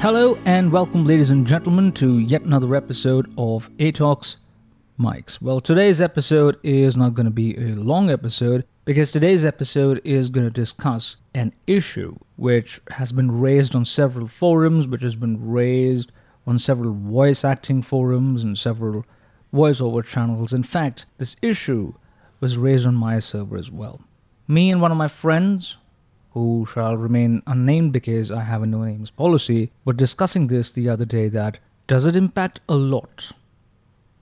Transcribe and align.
Hello 0.00 0.38
and 0.44 0.70
welcome, 0.70 1.04
ladies 1.04 1.30
and 1.30 1.44
gentlemen, 1.44 1.90
to 1.90 2.20
yet 2.20 2.42
another 2.42 2.76
episode 2.76 3.26
of 3.36 3.68
ATalks 3.78 4.36
Mics. 4.98 5.42
Well, 5.42 5.60
today's 5.60 6.00
episode 6.00 6.56
is 6.62 6.94
not 6.94 7.14
going 7.14 7.24
to 7.24 7.32
be 7.32 7.56
a 7.56 7.74
long 7.74 8.08
episode 8.08 8.64
because 8.84 9.10
today's 9.10 9.44
episode 9.44 10.00
is 10.04 10.30
going 10.30 10.46
to 10.46 10.52
discuss 10.52 11.16
an 11.34 11.52
issue 11.66 12.16
which 12.36 12.80
has 12.92 13.10
been 13.10 13.40
raised 13.40 13.74
on 13.74 13.84
several 13.84 14.28
forums, 14.28 14.86
which 14.86 15.02
has 15.02 15.16
been 15.16 15.50
raised 15.50 16.12
on 16.46 16.60
several 16.60 16.94
voice 16.94 17.44
acting 17.44 17.82
forums 17.82 18.44
and 18.44 18.56
several 18.56 19.04
voiceover 19.52 20.04
channels. 20.04 20.52
In 20.52 20.62
fact, 20.62 21.06
this 21.18 21.34
issue 21.42 21.94
was 22.38 22.56
raised 22.56 22.86
on 22.86 22.94
my 22.94 23.18
server 23.18 23.56
as 23.56 23.72
well. 23.72 24.00
Me 24.46 24.70
and 24.70 24.80
one 24.80 24.92
of 24.92 24.96
my 24.96 25.08
friends 25.08 25.76
who 26.32 26.66
shall 26.72 26.96
remain 26.96 27.42
unnamed 27.46 27.92
because 27.92 28.30
I 28.30 28.42
have 28.42 28.62
a 28.62 28.66
no 28.66 28.84
names 28.84 29.10
policy, 29.10 29.70
were 29.84 29.92
discussing 29.92 30.46
this 30.46 30.70
the 30.70 30.88
other 30.88 31.04
day 31.04 31.28
that 31.28 31.58
does 31.86 32.06
it 32.06 32.16
impact 32.16 32.60
a 32.68 32.74
lot 32.74 33.32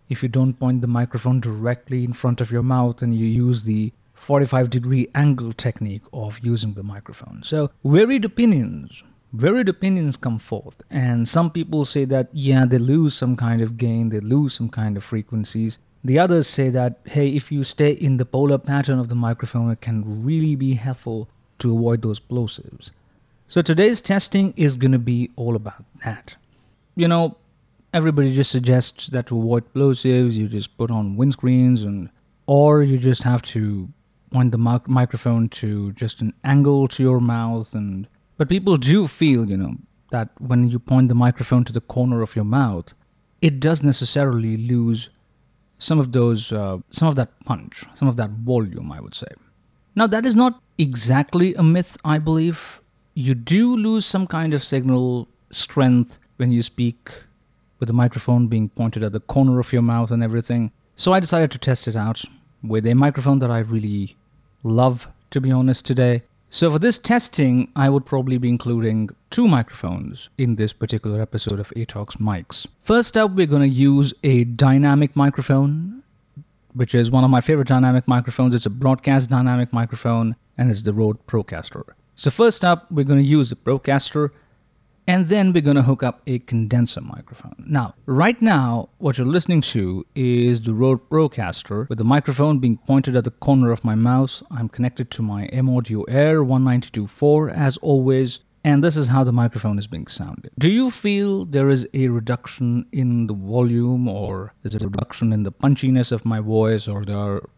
if 0.09 0.23
you 0.23 0.29
don't 0.29 0.55
point 0.55 0.81
the 0.81 0.87
microphone 0.87 1.41
directly 1.41 2.05
in 2.05 2.13
front 2.13 2.41
of 2.41 2.53
your 2.53 2.63
mouth 2.63 3.03
and 3.03 3.15
you 3.15 3.27
use 3.27 3.65
the 3.65 3.93
45 4.15 4.71
degree 4.71 5.09
angle 5.15 5.53
technique 5.53 6.03
of 6.13 6.39
using 6.41 6.75
the 6.75 6.83
microphone? 6.83 7.43
So, 7.45 7.71
varied 7.85 8.25
opinions. 8.25 9.03
Varied 9.33 9.69
opinions 9.69 10.17
come 10.17 10.39
forth, 10.39 10.83
and 10.89 11.29
some 11.29 11.51
people 11.51 11.85
say 11.85 12.05
that 12.07 12.29
yeah, 12.33 12.65
they 12.65 12.79
lose 12.79 13.15
some 13.15 13.37
kind 13.37 13.61
of 13.61 13.77
gain, 13.77 14.09
they 14.09 14.21
lose 14.21 14.55
some 14.55 14.69
kind 14.69 14.97
of 14.97 15.05
frequencies. 15.05 15.79
The 16.05 16.19
others 16.19 16.47
say 16.47 16.71
that 16.71 17.01
hey, 17.05 17.31
if 17.31 17.51
you 17.51 17.65
stay 17.65 17.91
in 17.91 18.17
the 18.17 18.25
polar 18.25 18.59
pattern 18.59 19.01
of 19.01 19.09
the 19.09 19.17
microphone, 19.17 19.71
it 19.71 19.81
can 19.81 20.25
really 20.25 20.55
be 20.55 20.75
helpful 20.75 21.29
to 21.59 21.73
avoid 21.77 22.03
those 22.03 22.21
plosives. 22.21 22.91
So 23.49 23.63
today's 23.63 24.01
testing 24.01 24.53
is 24.57 24.77
going 24.77 24.93
to 24.93 24.99
be 24.99 25.31
all 25.37 25.55
about 25.55 25.85
that. 26.05 26.37
You 26.97 27.09
know, 27.09 27.37
everybody 27.95 28.35
just 28.35 28.51
suggests 28.51 29.09
that 29.09 29.27
to 29.29 29.39
avoid 29.39 29.73
plosives, 29.73 30.35
you 30.35 30.49
just 30.49 30.77
put 30.77 30.91
on 30.91 31.17
windscreens 31.17 31.85
and 31.85 32.11
or 32.47 32.83
you 32.83 32.99
just 32.99 33.23
have 33.23 33.43
to 33.43 33.89
point 34.33 34.53
the 34.53 34.59
mic- 34.59 34.89
microphone 34.89 35.49
to 35.49 35.93
just 35.93 36.21
an 36.21 36.33
angle 36.45 36.89
to 36.89 37.03
your 37.03 37.21
mouth 37.21 37.75
and 37.75 38.09
but 38.37 38.49
people 38.49 38.77
do 38.77 39.07
feel, 39.07 39.49
you 39.49 39.57
know, 39.57 39.77
that 40.11 40.29
when 40.39 40.69
you 40.69 40.79
point 40.79 41.09
the 41.09 41.15
microphone 41.15 41.65
to 41.65 41.73
the 41.73 41.81
corner 41.81 42.21
of 42.21 42.37
your 42.37 42.45
mouth, 42.45 42.93
it 43.41 43.61
does 43.61 43.83
necessarily 43.83 44.57
lose 44.57 45.09
some 45.79 45.99
of 45.99 46.13
those 46.13 46.53
uh, 46.53 46.79
some 46.91 47.09
of 47.09 47.17
that 47.17 47.31
punch, 47.45 47.85
some 47.95 48.09
of 48.09 48.17
that 48.17 48.31
volume, 48.31 48.93
I 48.93 49.01
would 49.01 49.15
say. 49.15 49.29
Now, 49.95 50.07
that 50.07 50.27
is 50.27 50.35
not 50.35 50.61
exactly 50.79 51.55
a 51.55 51.63
myth, 51.63 51.97
I 52.05 52.19
believe. 52.19 52.81
You 53.15 53.35
do 53.35 53.77
lose 53.77 54.05
some 54.05 54.27
kind 54.27 54.55
of 54.55 54.65
signal 54.65 55.29
strength 55.51 56.19
when 56.37 56.53
you 56.53 56.63
speak 56.63 57.11
with 57.79 57.89
the 57.89 57.93
microphone 57.93 58.47
being 58.47 58.69
pointed 58.69 59.03
at 59.03 59.13
the 59.13 59.21
corner 59.21 59.59
of 59.61 59.73
your 59.73 59.83
mouth 59.83 60.11
and 60.11 60.23
everything. 60.23 60.73
So 60.97 61.13
I 61.13 61.21
decided 61.21 61.51
to 61.53 61.59
test 61.59 61.89
it 61.89 61.97
out 61.97 62.23
with 62.63 62.87
a 62.87 62.95
microphone 62.95 63.39
that 63.41 63.51
I 63.51 63.59
really 63.59 64.17
love, 64.63 65.09
to 65.31 65.41
be 65.41 65.53
honest, 65.53 65.85
today. 65.85 66.23
So 66.49 66.71
for 66.71 66.79
this 66.79 66.99
testing, 66.99 67.71
I 67.77 67.91
would 67.91 68.07
probably 68.07 68.39
be 68.39 68.49
including 68.49 69.11
two 69.31 69.49
microphones 69.49 70.31
in 70.39 70.57
this 70.57 70.73
particular 70.73 71.21
episode 71.21 71.61
of 71.61 71.71
ATalks 71.71 72.17
Mics. 72.19 72.67
First 72.83 73.17
up, 73.17 73.33
we're 73.33 73.47
going 73.47 73.63
to 73.63 73.69
use 73.69 74.15
a 74.23 74.45
dynamic 74.45 75.17
microphone 75.17 76.03
which 76.77 76.95
is 76.95 77.11
one 77.11 77.25
of 77.25 77.31
my 77.31 77.41
favorite 77.41 77.69
dynamic 77.69 78.07
microphones. 78.07 78.55
It's 78.55 78.67
a 78.67 78.71
broadcast 78.71 79.31
dynamic 79.31 79.73
microphone 79.73 80.37
and 80.59 80.71
it's 80.71 80.83
the 80.83 80.93
Rode 80.93 81.27
Procaster. 81.27 81.83
So, 82.15 82.31
first 82.31 82.65
up, 82.65 82.91
we're 82.91 83.05
going 83.05 83.23
to 83.23 83.29
use 83.29 83.51
the 83.51 83.57
Procaster 83.57 84.31
and 85.09 85.29
then 85.29 85.53
we're 85.53 85.63
going 85.63 85.77
to 85.77 85.83
hook 85.83 86.03
up 86.03 86.21
a 86.27 86.41
condenser 86.41 87.01
microphone. 87.01 87.65
Now, 87.67 87.95
right 88.07 88.41
now, 88.43 88.89
what 88.99 89.19
you're 89.19 89.27
listening 89.27 89.61
to 89.63 90.05
is 90.15 90.63
the 90.63 90.75
Rode 90.75 91.09
Procaster 91.09 91.89
with 91.89 91.99
the 91.99 92.05
microphone 92.05 92.59
being 92.59 92.79
pointed 92.79 93.17
at 93.17 93.25
the 93.25 93.31
corner 93.31 93.71
of 93.71 93.85
my 93.85 93.95
mouth. 93.95 94.43
I'm 94.51 94.69
connected 94.69 95.11
to 95.13 95.23
my 95.23 95.47
M 95.47 95.75
Audio 95.75 96.03
Air 96.05 96.43
192.4 96.43 97.53
as 97.53 97.77
always, 97.79 98.41
and 98.67 98.83
this 98.83 98.97
is 98.97 99.07
how 99.07 99.23
the 99.23 99.31
microphone 99.31 99.79
is 99.79 99.87
being 99.87 100.09
sounded. 100.09 100.51
Do 100.59 100.69
you 100.69 100.91
feel 100.91 101.45
there 101.45 101.71
is 101.71 101.87
a 101.95 102.09
reduction 102.09 102.87
in 102.91 103.29
the 103.29 103.33
volume, 103.33 104.09
or 104.09 104.55
there's 104.63 104.75
a 104.75 104.89
reduction 104.89 105.33
in 105.33 105.45
the 105.45 105.53
punchiness 105.53 106.11
of 106.11 106.25
my 106.25 106.41
voice, 106.41 106.89
or 106.89 107.05
there 107.05 107.17
are, 107.17 107.49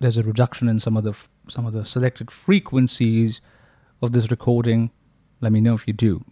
there's 0.00 0.16
a 0.16 0.22
reduction 0.22 0.66
in 0.66 0.78
some 0.78 0.96
of 0.96 1.04
the 1.04 1.14
some 1.48 1.66
of 1.66 1.74
the 1.74 1.84
selected 1.84 2.30
frequencies 2.30 3.42
of 4.00 4.12
this 4.12 4.30
recording? 4.30 4.90
Let 5.42 5.52
me 5.52 5.60
know 5.60 5.74
if 5.74 5.86
you 5.86 5.92
do. 5.92 6.24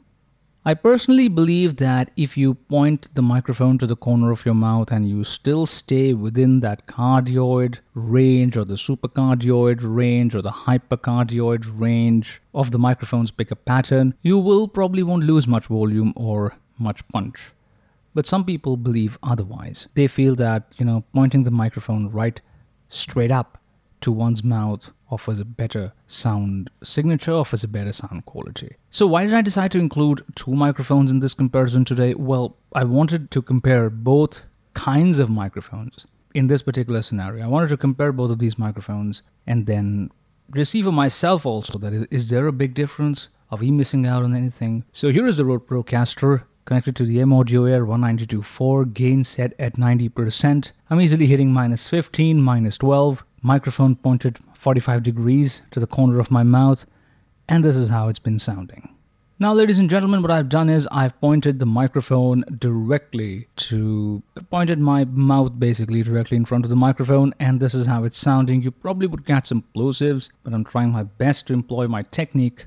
I 0.64 0.74
personally 0.74 1.26
believe 1.26 1.78
that 1.78 2.12
if 2.16 2.36
you 2.36 2.54
point 2.54 3.12
the 3.16 3.22
microphone 3.22 3.78
to 3.78 3.86
the 3.86 3.96
corner 3.96 4.30
of 4.30 4.46
your 4.46 4.54
mouth 4.54 4.92
and 4.92 5.08
you 5.08 5.24
still 5.24 5.66
stay 5.66 6.14
within 6.14 6.60
that 6.60 6.86
cardioid 6.86 7.80
range 7.94 8.56
or 8.56 8.64
the 8.64 8.74
supercardioid 8.74 9.80
range 9.82 10.36
or 10.36 10.40
the 10.40 10.52
hypercardioid 10.52 11.64
range 11.80 12.40
of 12.54 12.70
the 12.70 12.78
microphone's 12.78 13.32
pickup 13.32 13.64
pattern, 13.64 14.14
you 14.22 14.38
will 14.38 14.68
probably 14.68 15.02
won't 15.02 15.24
lose 15.24 15.48
much 15.48 15.66
volume 15.66 16.12
or 16.14 16.54
much 16.78 17.06
punch. 17.08 17.50
But 18.14 18.28
some 18.28 18.44
people 18.44 18.76
believe 18.76 19.18
otherwise. 19.20 19.88
They 19.94 20.06
feel 20.06 20.36
that, 20.36 20.72
you 20.76 20.84
know, 20.84 21.02
pointing 21.12 21.42
the 21.42 21.50
microphone 21.50 22.08
right 22.08 22.40
straight 22.88 23.32
up 23.32 23.58
to 24.02 24.12
one's 24.12 24.44
mouth 24.44 24.90
offers 25.10 25.40
a 25.40 25.44
better 25.44 25.92
sound 26.06 26.70
signature, 26.82 27.32
offers 27.32 27.64
a 27.64 27.68
better 27.68 27.92
sound 27.92 28.24
quality. 28.24 28.76
So, 28.90 29.06
why 29.06 29.24
did 29.24 29.34
I 29.34 29.42
decide 29.42 29.72
to 29.72 29.78
include 29.78 30.24
two 30.34 30.52
microphones 30.52 31.10
in 31.10 31.20
this 31.20 31.34
comparison 31.34 31.84
today? 31.84 32.14
Well, 32.14 32.56
I 32.74 32.84
wanted 32.84 33.30
to 33.30 33.42
compare 33.42 33.90
both 33.90 34.42
kinds 34.74 35.18
of 35.18 35.28
microphones 35.30 36.06
in 36.34 36.46
this 36.46 36.62
particular 36.62 37.02
scenario. 37.02 37.44
I 37.44 37.48
wanted 37.48 37.68
to 37.68 37.76
compare 37.76 38.12
both 38.12 38.30
of 38.30 38.38
these 38.38 38.58
microphones 38.58 39.22
and 39.46 39.66
then 39.66 40.10
receiver 40.50 40.92
myself 40.92 41.46
also 41.46 41.78
that 41.78 42.08
is 42.10 42.28
there 42.30 42.46
a 42.46 42.52
big 42.52 42.74
difference? 42.74 43.28
Are 43.50 43.58
we 43.58 43.70
missing 43.70 44.06
out 44.06 44.22
on 44.22 44.34
anything? 44.34 44.84
So 44.92 45.10
here 45.10 45.26
is 45.26 45.36
the 45.36 45.44
Rode 45.44 45.66
Procaster 45.66 46.44
connected 46.64 46.96
to 46.96 47.04
the 47.04 47.20
M 47.20 47.32
Audio 47.32 47.64
Air 47.64 47.84
192.4, 47.84 48.94
gain 48.94 49.24
set 49.24 49.52
at 49.58 49.74
90%. 49.74 50.72
I'm 50.90 51.00
easily 51.00 51.26
hitting 51.26 51.52
minus 51.52 51.88
15, 51.88 52.40
minus 52.40 52.78
12, 52.78 53.24
microphone 53.42 53.96
pointed 53.96 54.38
45 54.54 55.02
degrees 55.02 55.62
to 55.72 55.80
the 55.80 55.86
corner 55.86 56.18
of 56.18 56.30
my 56.30 56.42
mouth, 56.42 56.86
and 57.48 57.64
this 57.64 57.76
is 57.76 57.88
how 57.88 58.08
it's 58.08 58.18
been 58.18 58.38
sounding. 58.38 58.94
Now, 59.38 59.52
ladies 59.52 59.80
and 59.80 59.90
gentlemen, 59.90 60.22
what 60.22 60.30
I've 60.30 60.48
done 60.48 60.70
is 60.70 60.86
I've 60.92 61.20
pointed 61.20 61.58
the 61.58 61.66
microphone 61.66 62.44
directly 62.58 63.48
to, 63.56 64.22
pointed 64.50 64.78
my 64.78 65.04
mouth 65.04 65.58
basically 65.58 66.04
directly 66.04 66.36
in 66.36 66.44
front 66.44 66.64
of 66.64 66.70
the 66.70 66.76
microphone, 66.76 67.34
and 67.40 67.58
this 67.58 67.74
is 67.74 67.86
how 67.86 68.04
it's 68.04 68.18
sounding. 68.18 68.62
You 68.62 68.70
probably 68.70 69.08
would 69.08 69.26
catch 69.26 69.48
some 69.48 69.64
plosives, 69.74 70.30
but 70.44 70.54
I'm 70.54 70.64
trying 70.64 70.92
my 70.92 71.02
best 71.02 71.48
to 71.48 71.52
employ 71.52 71.88
my 71.88 72.02
technique 72.02 72.66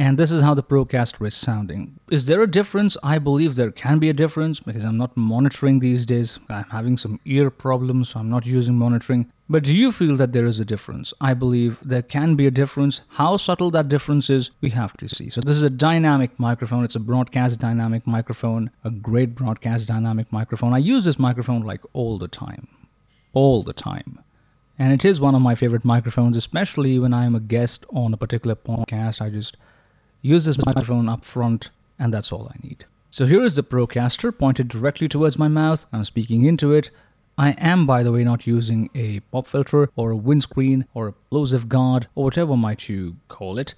and 0.00 0.18
this 0.18 0.32
is 0.32 0.40
how 0.40 0.54
the 0.54 0.62
Procaster 0.62 1.26
is 1.28 1.34
sounding. 1.34 2.00
Is 2.10 2.24
there 2.24 2.40
a 2.40 2.46
difference? 2.46 2.96
I 3.02 3.18
believe 3.18 3.54
there 3.54 3.70
can 3.70 3.98
be 3.98 4.08
a 4.08 4.14
difference 4.14 4.58
because 4.58 4.82
I'm 4.82 4.96
not 4.96 5.14
monitoring 5.14 5.80
these 5.80 6.06
days. 6.06 6.40
I'm 6.48 6.64
having 6.64 6.96
some 6.96 7.20
ear 7.26 7.50
problems, 7.50 8.08
so 8.08 8.20
I'm 8.20 8.30
not 8.30 8.46
using 8.46 8.78
monitoring. 8.78 9.30
But 9.50 9.64
do 9.64 9.76
you 9.76 9.90
feel 9.90 10.14
that 10.14 10.32
there 10.32 10.46
is 10.46 10.60
a 10.60 10.64
difference? 10.64 11.12
I 11.20 11.34
believe 11.34 11.80
there 11.82 12.02
can 12.02 12.36
be 12.36 12.46
a 12.46 12.52
difference. 12.52 13.00
How 13.08 13.36
subtle 13.36 13.72
that 13.72 13.88
difference 13.88 14.30
is, 14.30 14.52
we 14.60 14.70
have 14.70 14.96
to 14.98 15.08
see. 15.08 15.28
So, 15.28 15.40
this 15.40 15.56
is 15.56 15.64
a 15.64 15.70
dynamic 15.70 16.38
microphone. 16.38 16.84
It's 16.84 16.94
a 16.94 17.00
broadcast 17.00 17.58
dynamic 17.58 18.06
microphone, 18.06 18.70
a 18.84 18.92
great 18.92 19.34
broadcast 19.34 19.88
dynamic 19.88 20.32
microphone. 20.32 20.72
I 20.72 20.78
use 20.78 21.04
this 21.04 21.18
microphone 21.18 21.62
like 21.62 21.80
all 21.94 22.16
the 22.16 22.28
time. 22.28 22.68
All 23.32 23.64
the 23.64 23.72
time. 23.72 24.20
And 24.78 24.92
it 24.92 25.04
is 25.04 25.20
one 25.20 25.34
of 25.34 25.42
my 25.42 25.56
favorite 25.56 25.84
microphones, 25.84 26.36
especially 26.36 27.00
when 27.00 27.12
I'm 27.12 27.34
a 27.34 27.40
guest 27.40 27.84
on 27.92 28.14
a 28.14 28.16
particular 28.16 28.54
podcast. 28.54 29.20
I 29.20 29.30
just 29.30 29.56
use 30.22 30.44
this 30.44 30.64
microphone 30.64 31.08
up 31.08 31.24
front, 31.24 31.70
and 31.98 32.14
that's 32.14 32.30
all 32.30 32.48
I 32.54 32.64
need. 32.64 32.84
So 33.10 33.26
here 33.26 33.42
is 33.42 33.56
the 33.56 33.64
Procaster 33.64 34.30
pointed 34.30 34.68
directly 34.68 35.08
towards 35.08 35.36
my 35.36 35.48
mouth. 35.48 35.86
I'm 35.92 36.04
speaking 36.04 36.44
into 36.44 36.72
it. 36.72 36.92
I 37.40 37.52
am, 37.52 37.86
by 37.86 38.02
the 38.02 38.12
way, 38.12 38.22
not 38.22 38.46
using 38.46 38.90
a 38.94 39.20
pop 39.32 39.46
filter 39.46 39.88
or 39.96 40.10
a 40.10 40.16
windscreen 40.16 40.84
or 40.92 41.08
a 41.08 41.12
plosive 41.12 41.70
guard 41.70 42.06
or 42.14 42.24
whatever 42.24 42.54
might 42.54 42.90
you 42.90 43.16
call 43.28 43.56
it. 43.56 43.74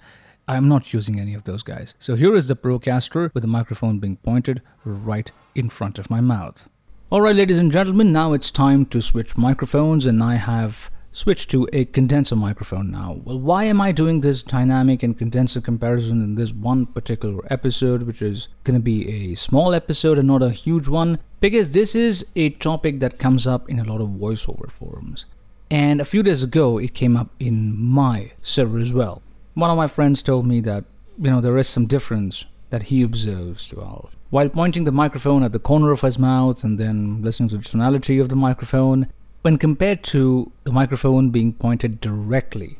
I'm 0.49 0.67
not 0.67 0.91
using 0.91 1.17
any 1.17 1.33
of 1.33 1.45
those 1.45 1.63
guys. 1.63 1.95
So 1.97 2.15
here 2.15 2.35
is 2.35 2.49
the 2.49 2.57
Procaster 2.57 3.33
with 3.33 3.41
the 3.41 3.47
microphone 3.47 3.99
being 3.99 4.17
pointed 4.17 4.61
right 4.83 5.31
in 5.55 5.69
front 5.69 5.97
of 5.97 6.09
my 6.09 6.19
mouth. 6.19 6.67
Alright, 7.09 7.37
ladies 7.37 7.57
and 7.57 7.71
gentlemen, 7.71 8.11
now 8.11 8.33
it's 8.33 8.51
time 8.51 8.85
to 8.87 9.01
switch 9.01 9.37
microphones, 9.37 10.05
and 10.05 10.21
I 10.21 10.35
have 10.35 10.91
switch 11.13 11.47
to 11.47 11.69
a 11.71 11.85
condenser 11.85 12.35
microphone 12.35 12.91
now. 12.91 13.21
Well, 13.23 13.39
why 13.39 13.65
am 13.65 13.79
I 13.79 13.91
doing 13.91 14.21
this 14.21 14.41
dynamic 14.43 15.03
and 15.03 15.17
condenser 15.17 15.61
comparison 15.61 16.21
in 16.23 16.35
this 16.35 16.51
one 16.51 16.87
particular 16.87 17.41
episode, 17.51 18.03
which 18.03 18.21
is 18.21 18.49
going 18.63 18.77
to 18.77 18.83
be 18.83 19.31
a 19.31 19.35
small 19.35 19.73
episode 19.73 20.17
and 20.17 20.27
not 20.27 20.41
a 20.41 20.49
huge 20.49 20.87
one? 20.87 21.19
Because 21.39 21.71
this 21.71 21.93
is 21.95 22.25
a 22.35 22.49
topic 22.49 22.99
that 22.99 23.19
comes 23.19 23.45
up 23.45 23.69
in 23.69 23.79
a 23.79 23.83
lot 23.83 24.01
of 24.01 24.09
voiceover 24.09 24.69
forums. 24.71 25.25
And 25.69 26.01
a 26.01 26.05
few 26.05 26.23
days 26.23 26.43
ago, 26.43 26.79
it 26.79 26.93
came 26.93 27.15
up 27.15 27.29
in 27.39 27.79
my 27.79 28.31
server 28.41 28.79
as 28.79 28.91
well. 28.91 29.21
One 29.53 29.69
of 29.69 29.77
my 29.77 29.87
friends 29.87 30.21
told 30.23 30.47
me 30.47 30.59
that, 30.61 30.83
you 31.21 31.29
know, 31.29 31.41
there 31.41 31.57
is 31.59 31.69
some 31.69 31.85
difference 31.85 32.45
that 32.71 32.83
he 32.83 33.03
observes 33.03 33.71
well. 33.71 34.09
While 34.31 34.49
pointing 34.49 34.83
the 34.83 34.91
microphone 34.91 35.43
at 35.43 35.51
the 35.51 35.59
corner 35.59 35.91
of 35.91 36.01
his 36.01 36.17
mouth 36.17 36.63
and 36.63 36.79
then 36.79 37.21
listening 37.21 37.49
to 37.49 37.57
the 37.57 37.63
tonality 37.63 38.17
of 38.17 38.29
the 38.29 38.35
microphone, 38.35 39.07
when 39.43 39.57
compared 39.57 40.03
to 40.03 40.51
the 40.63 40.71
microphone 40.71 41.29
being 41.29 41.53
pointed 41.53 41.99
directly 41.99 42.79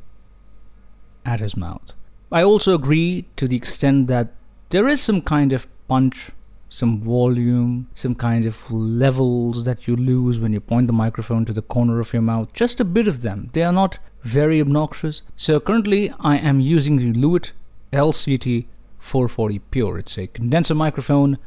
at 1.25 1.41
his 1.41 1.55
mouth. 1.55 1.93
I 2.31 2.41
also 2.41 2.73
agree 2.73 3.25
to 3.35 3.47
the 3.47 3.57
extent 3.57 4.07
that 4.07 4.29
there 4.69 4.87
is 4.87 5.01
some 5.01 5.21
kind 5.21 5.53
of 5.53 5.67
punch, 5.87 6.31
some 6.69 7.01
volume, 7.01 7.89
some 7.93 8.15
kind 8.15 8.45
of 8.45 8.71
levels 8.71 9.65
that 9.65 9.87
you 9.87 9.95
lose 9.95 10.39
when 10.39 10.53
you 10.53 10.61
point 10.61 10.87
the 10.87 10.93
microphone 10.93 11.45
to 11.45 11.53
the 11.53 11.61
corner 11.61 11.99
of 11.99 12.13
your 12.13 12.21
mouth. 12.21 12.51
Just 12.53 12.79
a 12.79 12.85
bit 12.85 13.07
of 13.07 13.21
them. 13.21 13.49
They 13.53 13.61
are 13.61 13.73
not 13.73 13.99
very 14.23 14.61
obnoxious. 14.61 15.21
So 15.35 15.59
currently 15.59 16.13
I 16.21 16.37
am 16.37 16.61
using 16.61 16.95
the 16.97 17.13
Lewitt 17.13 17.51
LCT 17.91 18.65
440 18.99 19.59
Pure. 19.59 19.99
It's 19.99 20.17
a 20.17 20.27
condenser 20.27 20.75
microphone, 20.75 21.37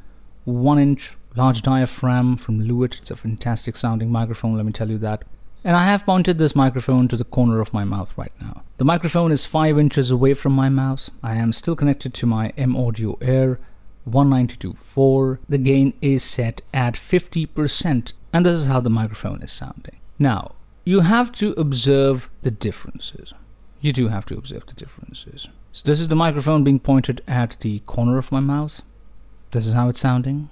1 0.45 0.79
inch 0.79 1.17
large 1.37 1.63
diaphragm 1.63 2.37
from 2.37 2.61
Lewitt. 2.61 3.01
It's 3.01 3.11
a 3.11 3.17
fantastic 3.17 3.77
sounding 3.77 4.11
microphone, 4.11 4.57
let 4.57 4.67
me 4.67 4.73
tell 4.73 4.91
you 4.91 4.99
that. 4.99 5.23
And 5.65 5.77
I 5.77 5.85
have 5.85 6.07
mounted 6.07 6.39
this 6.39 6.55
microphone 6.55 7.09
to 7.09 7.17
the 7.17 7.25
corner 7.25 7.61
of 7.61 7.73
my 7.73 7.85
mouth 7.85 8.13
right 8.17 8.33
now. 8.41 8.63
The 8.79 8.85
microphone 8.85 9.33
is 9.33 9.45
5 9.45 9.79
inches 9.79 10.11
away 10.11 10.33
from 10.35 10.53
my 10.53 10.69
mouth. 10.69 11.11
I 11.23 11.35
am 11.35 11.53
still 11.53 11.75
connected 11.75 12.15
to 12.15 12.27
my 12.27 12.53
M 12.57 12.77
Audio 12.77 13.19
Air 13.21 13.59
192.4. 14.09 15.39
The 15.49 15.59
gain 15.59 15.93
is 16.01 16.23
set 16.23 16.63
at 16.73 16.95
50%, 16.95 18.13
and 18.33 18.47
this 18.47 18.55
is 18.61 18.67
how 18.67 18.81
the 18.81 18.91
microphone 18.91 19.43
is 19.43 19.51
sounding. 19.51 19.97
Now, 20.19 20.55
you 20.85 21.01
have 21.01 21.33
to 21.33 21.53
observe 21.53 22.31
the 22.43 22.53
differences. 22.53 23.35
You 23.81 23.93
do 23.93 24.09
have 24.09 24.25
to 24.27 24.39
observe 24.39 24.67
the 24.67 24.75
differences. 24.75 25.49
So, 25.73 25.83
this 25.85 26.01
is 26.01 26.09
the 26.09 26.17
microphone 26.17 26.63
being 26.63 26.79
pointed 26.79 27.23
at 27.27 27.57
the 27.61 27.81
corner 27.81 28.19
of 28.19 28.31
my 28.31 28.41
mouth. 28.41 28.83
This 29.51 29.67
is 29.67 29.73
how 29.73 29.89
it's 29.89 30.01
sounding. 30.01 30.49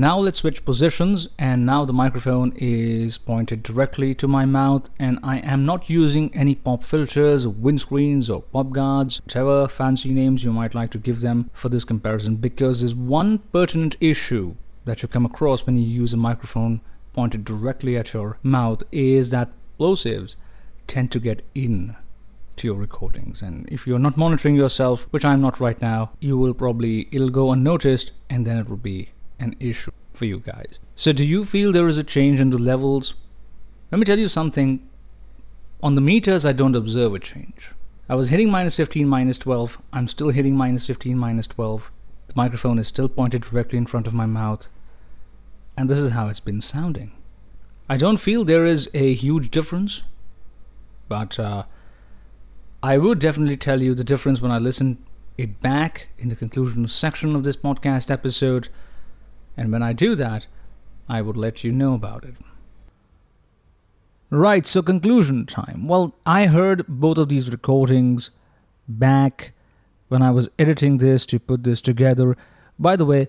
Now 0.00 0.16
let's 0.20 0.38
switch 0.38 0.64
positions 0.64 1.26
and 1.40 1.66
now 1.66 1.84
the 1.84 1.92
microphone 1.92 2.52
is 2.54 3.18
pointed 3.18 3.64
directly 3.64 4.14
to 4.14 4.28
my 4.28 4.44
mouth 4.44 4.88
and 4.96 5.18
I 5.24 5.38
am 5.38 5.66
not 5.66 5.90
using 5.90 6.32
any 6.36 6.54
pop 6.54 6.84
filters, 6.84 7.44
windscreens 7.48 8.32
or 8.32 8.42
pop 8.42 8.70
guards, 8.70 9.20
whatever 9.22 9.66
fancy 9.66 10.14
names 10.14 10.44
you 10.44 10.52
might 10.52 10.72
like 10.72 10.92
to 10.92 10.98
give 10.98 11.20
them 11.20 11.50
for 11.52 11.68
this 11.68 11.84
comparison 11.84 12.36
because 12.36 12.78
there's 12.78 12.94
one 12.94 13.38
pertinent 13.52 13.96
issue 14.00 14.54
that 14.84 15.02
you 15.02 15.08
come 15.08 15.26
across 15.26 15.66
when 15.66 15.76
you 15.76 15.82
use 15.82 16.14
a 16.14 16.16
microphone 16.16 16.80
pointed 17.12 17.44
directly 17.44 17.96
at 17.96 18.12
your 18.12 18.38
mouth 18.44 18.84
is 18.92 19.30
that 19.30 19.50
plosives 19.80 20.36
tend 20.86 21.10
to 21.10 21.18
get 21.18 21.44
in 21.56 21.96
to 22.54 22.68
your 22.68 22.76
recordings. 22.76 23.42
And 23.42 23.68
if 23.68 23.84
you're 23.84 23.98
not 23.98 24.16
monitoring 24.16 24.54
yourself 24.54 25.08
which 25.10 25.24
i'm 25.24 25.40
not 25.40 25.58
right 25.58 25.82
now 25.82 26.12
you 26.20 26.38
will 26.38 26.54
probably 26.54 27.08
it'll 27.10 27.30
go 27.30 27.50
unnoticed 27.50 28.12
and 28.30 28.46
then 28.46 28.58
it 28.58 28.68
will 28.68 28.76
be 28.76 29.10
an 29.38 29.54
issue 29.60 29.92
for 30.14 30.24
you 30.24 30.40
guys. 30.40 30.78
So, 30.96 31.12
do 31.12 31.24
you 31.24 31.44
feel 31.44 31.72
there 31.72 31.88
is 31.88 31.98
a 31.98 32.04
change 32.04 32.40
in 32.40 32.50
the 32.50 32.58
levels? 32.58 33.14
Let 33.90 33.98
me 33.98 34.04
tell 34.04 34.18
you 34.18 34.28
something. 34.28 34.86
On 35.82 35.94
the 35.94 36.00
meters, 36.00 36.44
I 36.44 36.52
don't 36.52 36.74
observe 36.74 37.14
a 37.14 37.18
change. 37.18 37.72
I 38.08 38.14
was 38.14 38.30
hitting 38.30 38.50
minus 38.50 38.74
15, 38.74 39.06
minus 39.08 39.38
12. 39.38 39.78
I'm 39.92 40.08
still 40.08 40.30
hitting 40.30 40.56
minus 40.56 40.86
15, 40.86 41.16
minus 41.16 41.46
12. 41.46 41.90
The 42.26 42.32
microphone 42.34 42.78
is 42.78 42.88
still 42.88 43.08
pointed 43.08 43.42
directly 43.42 43.78
in 43.78 43.86
front 43.86 44.06
of 44.06 44.14
my 44.14 44.26
mouth. 44.26 44.66
And 45.76 45.88
this 45.88 46.00
is 46.00 46.10
how 46.10 46.28
it's 46.28 46.40
been 46.40 46.60
sounding. 46.60 47.12
I 47.88 47.96
don't 47.96 48.16
feel 48.16 48.44
there 48.44 48.66
is 48.66 48.90
a 48.92 49.14
huge 49.14 49.50
difference, 49.50 50.02
but 51.08 51.38
uh, 51.38 51.64
I 52.82 52.98
would 52.98 53.18
definitely 53.18 53.56
tell 53.56 53.80
you 53.80 53.94
the 53.94 54.04
difference 54.04 54.42
when 54.42 54.50
I 54.50 54.58
listen 54.58 54.98
it 55.36 55.60
back 55.60 56.08
in 56.18 56.28
the 56.28 56.36
conclusion 56.36 56.88
section 56.88 57.36
of 57.36 57.44
this 57.44 57.56
podcast 57.56 58.10
episode 58.10 58.68
and 59.58 59.72
when 59.72 59.82
I 59.82 59.92
do 59.92 60.14
that, 60.14 60.46
I 61.08 61.20
would 61.20 61.36
let 61.36 61.64
you 61.64 61.72
know 61.72 61.94
about 61.94 62.24
it. 62.24 62.34
Right, 64.30 64.66
so 64.66 64.82
conclusion 64.82 65.46
time. 65.46 65.88
Well, 65.88 66.14
I 66.24 66.46
heard 66.46 66.84
both 66.86 67.18
of 67.18 67.28
these 67.28 67.50
recordings 67.50 68.30
back 68.86 69.52
when 70.08 70.22
I 70.22 70.30
was 70.30 70.48
editing 70.58 70.98
this 70.98 71.26
to 71.26 71.40
put 71.40 71.64
this 71.64 71.80
together. 71.80 72.36
By 72.78 72.94
the 72.94 73.04
way, 73.04 73.28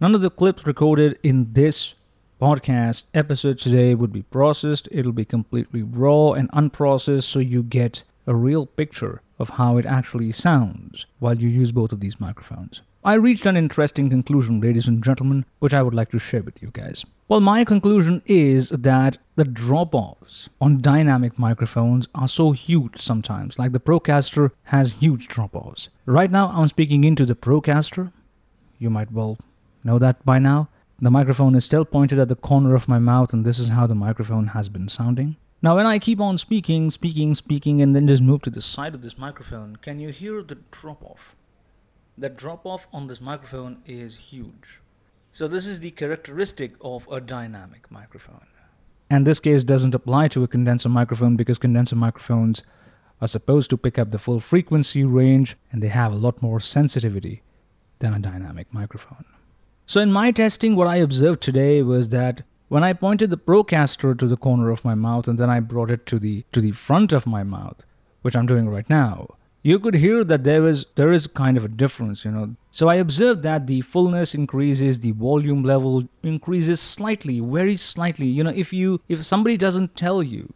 none 0.00 0.14
of 0.14 0.20
the 0.20 0.30
clips 0.30 0.66
recorded 0.66 1.18
in 1.22 1.52
this 1.52 1.94
podcast 2.40 3.04
episode 3.14 3.58
today 3.58 3.94
would 3.94 4.12
be 4.12 4.22
processed. 4.22 4.88
It'll 4.90 5.12
be 5.12 5.24
completely 5.24 5.82
raw 5.82 6.32
and 6.32 6.50
unprocessed, 6.50 7.24
so 7.24 7.38
you 7.38 7.62
get 7.62 8.02
a 8.26 8.34
real 8.34 8.66
picture 8.66 9.22
of 9.38 9.50
how 9.50 9.76
it 9.76 9.86
actually 9.86 10.32
sounds 10.32 11.06
while 11.20 11.36
you 11.36 11.48
use 11.48 11.72
both 11.72 11.92
of 11.92 12.00
these 12.00 12.18
microphones. 12.18 12.80
I 13.04 13.14
reached 13.14 13.46
an 13.46 13.56
interesting 13.56 14.08
conclusion, 14.08 14.60
ladies 14.60 14.86
and 14.86 15.02
gentlemen, 15.02 15.44
which 15.58 15.74
I 15.74 15.82
would 15.82 15.92
like 15.92 16.12
to 16.12 16.20
share 16.20 16.44
with 16.44 16.62
you 16.62 16.70
guys. 16.72 17.04
Well, 17.26 17.40
my 17.40 17.64
conclusion 17.64 18.22
is 18.26 18.68
that 18.68 19.18
the 19.34 19.42
drop 19.44 19.92
offs 19.92 20.48
on 20.60 20.80
dynamic 20.80 21.36
microphones 21.36 22.06
are 22.14 22.28
so 22.28 22.52
huge 22.52 23.00
sometimes, 23.00 23.58
like 23.58 23.72
the 23.72 23.80
Procaster 23.80 24.52
has 24.64 24.92
huge 24.92 25.26
drop 25.26 25.56
offs. 25.56 25.88
Right 26.06 26.30
now, 26.30 26.50
I'm 26.50 26.68
speaking 26.68 27.02
into 27.02 27.26
the 27.26 27.34
Procaster. 27.34 28.12
You 28.78 28.88
might 28.88 29.10
well 29.10 29.36
know 29.82 29.98
that 29.98 30.24
by 30.24 30.38
now. 30.38 30.68
The 31.00 31.10
microphone 31.10 31.56
is 31.56 31.64
still 31.64 31.84
pointed 31.84 32.20
at 32.20 32.28
the 32.28 32.36
corner 32.36 32.76
of 32.76 32.86
my 32.86 33.00
mouth, 33.00 33.32
and 33.32 33.44
this 33.44 33.58
is 33.58 33.70
how 33.70 33.88
the 33.88 33.96
microphone 33.96 34.48
has 34.48 34.68
been 34.68 34.88
sounding. 34.88 35.34
Now, 35.60 35.74
when 35.74 35.86
I 35.86 35.98
keep 35.98 36.20
on 36.20 36.38
speaking, 36.38 36.92
speaking, 36.92 37.34
speaking, 37.34 37.82
and 37.82 37.96
then 37.96 38.06
just 38.06 38.22
move 38.22 38.42
to 38.42 38.50
the 38.50 38.62
side 38.62 38.94
of 38.94 39.02
this 39.02 39.18
microphone, 39.18 39.74
can 39.74 39.98
you 39.98 40.10
hear 40.10 40.40
the 40.44 40.58
drop 40.70 41.02
off? 41.02 41.34
The 42.16 42.28
drop 42.28 42.66
off 42.66 42.86
on 42.92 43.06
this 43.06 43.20
microphone 43.20 43.82
is 43.86 44.16
huge. 44.16 44.80
So 45.32 45.48
this 45.48 45.66
is 45.66 45.80
the 45.80 45.90
characteristic 45.90 46.74
of 46.80 47.08
a 47.10 47.20
dynamic 47.20 47.90
microphone. 47.90 48.46
And 49.08 49.26
this 49.26 49.40
case 49.40 49.64
doesn't 49.64 49.94
apply 49.94 50.28
to 50.28 50.42
a 50.42 50.48
condenser 50.48 50.88
microphone 50.88 51.36
because 51.36 51.58
condenser 51.58 51.96
microphones 51.96 52.62
are 53.20 53.28
supposed 53.28 53.70
to 53.70 53.76
pick 53.76 53.98
up 53.98 54.10
the 54.10 54.18
full 54.18 54.40
frequency 54.40 55.04
range 55.04 55.56
and 55.70 55.82
they 55.82 55.88
have 55.88 56.12
a 56.12 56.16
lot 56.16 56.42
more 56.42 56.60
sensitivity 56.60 57.42
than 57.98 58.14
a 58.14 58.18
dynamic 58.18 58.72
microphone. 58.72 59.24
So 59.86 60.00
in 60.00 60.12
my 60.12 60.32
testing 60.32 60.76
what 60.76 60.86
I 60.86 60.96
observed 60.96 61.42
today 61.42 61.82
was 61.82 62.08
that 62.08 62.42
when 62.68 62.82
I 62.82 62.94
pointed 62.94 63.30
the 63.30 63.36
Procaster 63.36 64.18
to 64.18 64.26
the 64.26 64.36
corner 64.36 64.70
of 64.70 64.84
my 64.84 64.94
mouth 64.94 65.28
and 65.28 65.38
then 65.38 65.50
I 65.50 65.60
brought 65.60 65.90
it 65.90 66.06
to 66.06 66.18
the 66.18 66.44
to 66.52 66.60
the 66.60 66.72
front 66.72 67.12
of 67.12 67.26
my 67.26 67.42
mouth, 67.42 67.84
which 68.22 68.34
I'm 68.34 68.46
doing 68.46 68.68
right 68.68 68.88
now, 68.88 69.36
you 69.62 69.78
could 69.78 69.94
hear 69.94 70.24
that 70.24 70.44
there 70.44 70.66
is 70.66 70.86
there 70.96 71.12
is 71.12 71.26
kind 71.26 71.56
of 71.56 71.64
a 71.64 71.68
difference 71.68 72.24
you 72.24 72.30
know. 72.30 72.56
So 72.70 72.88
i 72.88 72.96
observed 72.96 73.42
that 73.42 73.66
the 73.66 73.80
fullness 73.80 74.34
increases 74.34 74.98
the 74.98 75.12
volume 75.12 75.62
level 75.62 76.08
increases 76.22 76.80
slightly 76.80 77.40
very 77.40 77.76
slightly. 77.76 78.26
You 78.26 78.44
know 78.44 78.50
if 78.50 78.72
you 78.72 79.00
if 79.08 79.24
somebody 79.24 79.56
doesn't 79.56 79.96
tell 79.96 80.22
you 80.22 80.52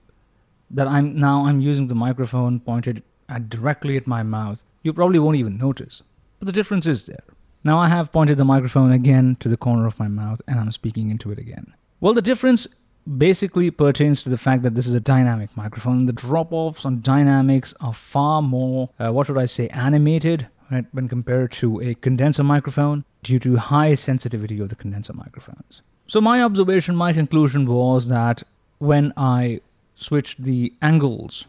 that 0.70 0.88
i'm 0.88 1.18
now 1.18 1.46
i'm 1.46 1.60
using 1.60 1.86
the 1.86 1.94
microphone 1.94 2.58
pointed 2.58 3.02
at 3.28 3.48
directly 3.48 3.96
at 3.96 4.06
my 4.06 4.22
mouth 4.22 4.64
you 4.82 4.92
probably 4.92 5.18
won't 5.18 5.36
even 5.36 5.56
notice. 5.58 6.02
But 6.38 6.46
the 6.46 6.52
difference 6.52 6.86
is 6.86 7.06
there. 7.06 7.24
Now 7.64 7.78
i 7.78 7.88
have 7.88 8.12
pointed 8.12 8.36
the 8.38 8.44
microphone 8.44 8.92
again 8.92 9.36
to 9.40 9.48
the 9.48 9.56
corner 9.56 9.86
of 9.86 9.98
my 9.98 10.08
mouth 10.08 10.42
and 10.48 10.58
i'm 10.58 10.72
speaking 10.72 11.10
into 11.10 11.30
it 11.30 11.38
again. 11.38 11.74
Well 12.00 12.14
the 12.14 12.22
difference 12.22 12.66
basically 13.06 13.70
pertains 13.70 14.22
to 14.22 14.28
the 14.28 14.38
fact 14.38 14.62
that 14.62 14.74
this 14.74 14.86
is 14.86 14.94
a 14.94 15.00
dynamic 15.00 15.56
microphone. 15.56 16.06
The 16.06 16.12
drop 16.12 16.52
offs 16.52 16.84
on 16.84 17.00
dynamics 17.00 17.72
are 17.80 17.94
far 17.94 18.42
more, 18.42 18.90
uh, 18.98 19.12
what 19.12 19.26
should 19.26 19.38
I 19.38 19.46
say, 19.46 19.68
animated 19.68 20.48
right, 20.70 20.84
when 20.92 21.08
compared 21.08 21.52
to 21.52 21.80
a 21.80 21.94
condenser 21.94 22.42
microphone 22.42 23.04
due 23.22 23.38
to 23.40 23.56
high 23.56 23.94
sensitivity 23.94 24.60
of 24.60 24.68
the 24.68 24.76
condenser 24.76 25.12
microphones. 25.12 25.82
So, 26.06 26.20
my 26.20 26.42
observation, 26.42 26.96
my 26.96 27.12
conclusion 27.12 27.66
was 27.66 28.08
that 28.08 28.42
when 28.78 29.12
I 29.16 29.60
switched 29.94 30.44
the 30.44 30.72
angles 30.82 31.46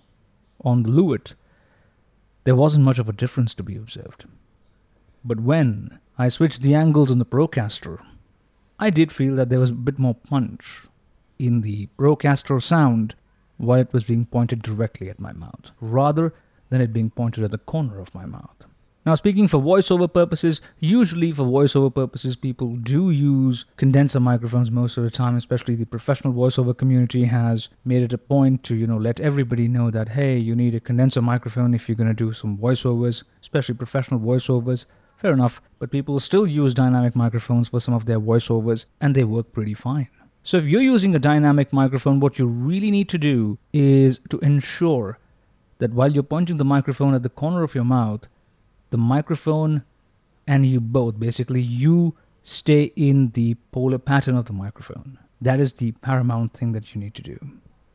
on 0.64 0.84
the 0.84 0.90
Lewitt, 0.90 1.34
there 2.44 2.56
wasn't 2.56 2.86
much 2.86 2.98
of 3.00 3.10
a 3.10 3.14
difference 3.14 3.54
to 3.56 3.64
be 3.64 3.76
observed. 3.76 4.26
But 5.24 5.42
when 5.42 6.00
I 6.18 6.30
switched 6.30 6.62
the 6.62 6.74
angles 6.74 7.12
on 7.12 7.20
the 7.20 7.26
Procaster, 7.26 8.00
I 8.80 8.90
did 8.90 9.12
feel 9.12 9.36
that 9.36 9.50
there 9.50 9.60
was 9.60 9.72
a 9.72 9.74
bit 9.74 10.00
more 10.00 10.16
punch 10.16 10.88
in 11.40 11.62
the 11.62 11.88
Procaster 11.98 12.62
sound 12.62 13.16
while 13.58 13.80
it 13.80 13.94
was 13.94 14.04
being 14.04 14.26
pointed 14.26 14.62
directly 14.62 15.10
at 15.10 15.20
my 15.20 15.34
mouth, 15.34 15.72
rather 15.82 16.34
than 16.70 16.82
it 16.82 16.94
being 16.94 17.10
pointed 17.10 17.44
at 17.44 17.52
the 17.52 17.58
corner 17.58 18.00
of 18.00 18.14
my 18.14 18.26
mouth. 18.26 18.66
Now, 19.06 19.16
speaking 19.16 19.48
for 19.48 19.62
voiceover 19.62 20.12
purposes, 20.12 20.60
usually 20.80 21.32
for 21.32 21.44
voiceover 21.44 21.96
purposes, 21.96 22.36
people 22.36 22.76
do 22.76 23.10
use 23.10 23.64
condenser 23.78 24.20
microphones 24.20 24.70
most 24.70 24.98
of 24.98 25.06
the 25.06 25.10
time, 25.10 25.38
especially 25.38 25.76
the 25.76 25.86
professional 25.86 26.34
voiceover 26.34 26.78
community 26.78 27.24
has 27.24 27.70
made 27.86 28.04
it 28.04 28.12
a 28.12 28.18
point 28.18 28.64
to, 28.64 28.76
you 28.76 28.86
know, 28.86 28.98
let 28.98 29.22
everybody 29.22 29.70
know 29.70 29.90
that, 29.92 30.10
hey, 30.10 30.38
you 30.38 30.58
need 30.58 30.76
a 30.76 30.82
condenser 30.82 31.22
microphone 31.22 31.74
if 31.74 31.88
you're 31.88 31.96
going 31.96 32.10
to 32.10 32.14
do 32.14 32.34
some 32.34 32.58
voiceovers, 32.58 33.24
especially 33.42 33.76
professional 33.76 34.20
voiceovers. 34.20 34.86
Fair 35.16 35.32
enough, 35.32 35.62
but 35.80 35.90
people 35.90 36.20
still 36.20 36.46
use 36.46 36.74
dynamic 36.74 37.16
microphones 37.16 37.70
for 37.70 37.80
some 37.80 37.94
of 37.94 38.08
their 38.08 38.20
voiceovers, 38.20 38.84
and 39.00 39.16
they 39.16 39.24
work 39.24 39.54
pretty 39.54 39.74
fine. 39.74 40.10
So 40.48 40.56
if 40.56 40.66
you're 40.66 40.82
using 40.82 41.14
a 41.14 41.20
dynamic 41.20 41.74
microphone, 41.74 42.22
what 42.22 42.40
you 42.40 42.48
really 42.48 42.90
need 42.90 43.10
to 43.10 43.18
do 43.18 43.58
is 43.74 44.22
to 44.30 44.40
ensure 44.40 45.20
that 45.80 45.92
while 45.92 46.10
you're 46.10 46.24
pointing 46.24 46.56
the 46.56 46.64
microphone 46.64 47.14
at 47.14 47.24
the 47.24 47.28
corner 47.28 47.64
of 47.64 47.76
your 47.76 47.84
mouth, 47.84 48.30
the 48.90 48.98
microphone 48.98 49.84
and 50.48 50.66
you 50.66 50.80
both. 50.80 51.20
Basically, 51.20 51.60
you 51.60 52.16
stay 52.44 52.94
in 52.96 53.32
the 53.32 53.56
polar 53.74 53.98
pattern 53.98 54.38
of 54.38 54.46
the 54.46 54.54
microphone. 54.54 55.20
That 55.42 55.60
is 55.60 55.74
the 55.74 55.92
paramount 55.92 56.54
thing 56.54 56.72
that 56.72 56.96
you 56.96 57.02
need 57.02 57.16
to 57.16 57.22
do. 57.22 57.38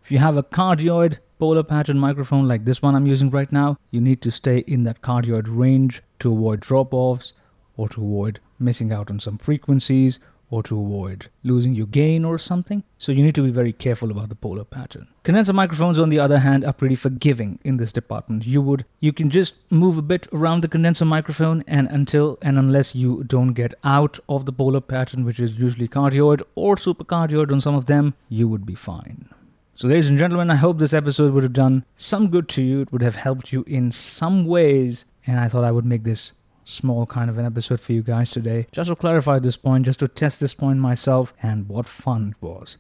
If 0.03 0.13
you 0.13 0.19
have 0.19 0.37
a 0.37 0.43
cardioid 0.43 1.21
polar 1.39 1.63
pattern 1.63 1.99
microphone 1.99 2.47
like 2.47 2.67
this 2.67 2.83
one 2.83 2.95
I'm 2.95 3.07
using 3.07 3.31
right 3.31 3.51
now, 3.51 3.79
you 3.91 4.03
need 4.03 4.21
to 4.21 4.31
stay 4.31 4.59
in 4.67 4.85
that 4.85 5.01
cardioid 5.01 5.47
range 5.49 6.03
to 6.19 6.31
avoid 6.31 6.61
drop 6.61 6.93
offs 6.93 7.33
or 7.79 7.89
to 7.89 8.03
avoid 8.03 8.41
missing 8.59 8.93
out 8.93 9.11
on 9.11 9.21
some 9.21 9.39
frequencies 9.39 10.19
or 10.53 10.63
to 10.63 10.79
avoid 10.79 11.29
losing 11.43 11.75
your 11.75 11.87
gain 11.87 12.27
or 12.27 12.37
something. 12.37 12.85
So 12.99 13.11
you 13.11 13.23
need 13.23 13.35
to 13.37 13.43
be 13.43 13.51
very 13.51 13.73
careful 13.73 14.11
about 14.11 14.29
the 14.29 14.35
polar 14.35 14.65
pattern. 14.65 15.09
Condenser 15.25 15.55
microphones 15.55 15.99
on 15.99 16.11
the 16.11 16.21
other 16.21 16.41
hand 16.41 16.63
are 16.65 16.75
pretty 16.75 16.95
forgiving 16.95 17.59
in 17.65 17.79
this 17.79 17.91
department. 17.91 18.47
You 18.47 18.61
would 18.61 18.85
you 19.01 19.15
can 19.15 19.31
just 19.31 19.55
move 19.71 19.97
a 19.97 20.03
bit 20.03 20.29
around 20.31 20.61
the 20.61 20.69
condenser 20.69 21.07
microphone 21.07 21.65
and 21.67 21.89
until 21.89 22.39
and 22.43 22.59
unless 22.59 22.95
you 22.95 23.25
don't 23.25 23.55
get 23.55 23.73
out 23.83 24.19
of 24.29 24.45
the 24.45 24.53
polar 24.53 24.83
pattern 24.83 25.25
which 25.25 25.41
is 25.41 25.55
usually 25.55 25.89
cardioid 25.89 26.43
or 26.55 26.77
supercardioid 26.77 27.51
on 27.51 27.63
some 27.63 27.75
of 27.75 27.87
them, 27.87 28.15
you 28.29 28.47
would 28.47 28.67
be 28.67 28.75
fine. 28.75 29.31
So, 29.75 29.89
ladies 29.89 30.11
and 30.11 30.19
gentlemen, 30.19 30.51
I 30.51 30.57
hope 30.57 30.79
this 30.79 30.93
episode 30.93 31.33
would 31.33 31.45
have 31.45 31.55
done 31.55 31.87
some 31.97 32.29
good 32.29 32.47
to 32.51 32.63
you. 32.63 32.83
It 32.83 32.93
would 32.93 33.01
have 33.01 33.17
helped 33.17 33.53
you 33.55 33.65
in 33.67 33.91
some 33.91 34.45
ways. 34.45 35.07
And 35.27 35.41
I 35.41 35.49
thought 35.49 35.65
I 35.65 35.73
would 35.73 35.87
make 35.87 36.05
this 36.05 36.33
small 36.65 37.07
kind 37.07 37.29
of 37.29 37.39
an 37.39 37.45
episode 37.47 37.81
for 37.81 37.93
you 37.93 38.03
guys 38.03 38.31
today, 38.31 38.67
just 38.73 38.89
to 38.89 38.97
clarify 38.97 39.39
this 39.39 39.57
point, 39.57 39.85
just 39.87 40.01
to 40.01 40.09
test 40.09 40.41
this 40.41 40.55
point 40.55 40.79
myself, 40.79 41.33
and 41.43 41.69
what 41.69 41.89
fun 41.89 42.35
it 42.37 42.45
was. 42.45 42.77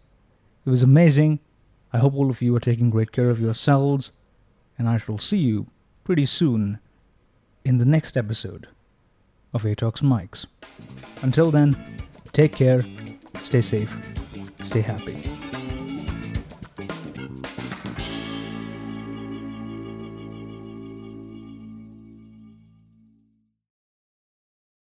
It 0.64 0.70
was 0.70 0.82
amazing. 0.82 1.40
I 1.92 1.98
hope 1.98 2.14
all 2.14 2.30
of 2.30 2.40
you 2.40 2.54
are 2.56 2.60
taking 2.60 2.90
great 2.90 3.12
care 3.12 3.30
of 3.30 3.40
yourselves, 3.40 4.12
and 4.78 4.88
I 4.88 4.96
shall 4.96 5.18
see 5.18 5.38
you 5.38 5.66
pretty 6.04 6.26
soon 6.26 6.78
in 7.64 7.78
the 7.78 7.84
next 7.84 8.16
episode 8.16 8.68
of 9.52 9.62
ATalks 9.62 10.02
Mics. 10.02 10.46
Until 11.22 11.50
then, 11.50 11.76
take 12.32 12.52
care, 12.52 12.82
stay 13.40 13.60
safe, 13.60 13.94
stay 14.62 14.80
happy. 14.80 15.31